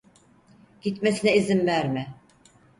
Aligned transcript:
Gitmesine 0.81 1.35
izin 1.35 1.67
verme! 1.67 2.13